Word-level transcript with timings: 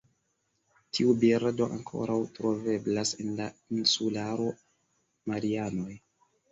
Tiu 0.97 1.11
birdo 1.23 1.67
ankoraŭ 1.75 2.17
troveblas 2.39 3.15
en 3.27 3.31
la 3.43 3.49
insularo 3.83 4.53
Marianoj. 5.33 5.93